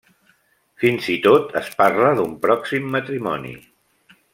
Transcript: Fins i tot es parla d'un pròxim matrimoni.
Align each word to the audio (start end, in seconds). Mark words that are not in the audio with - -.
Fins 0.83 1.09
i 1.17 1.19
tot 1.27 1.53
es 1.63 1.71
parla 1.83 2.11
d'un 2.21 2.35
pròxim 2.47 2.93
matrimoni. 2.97 3.59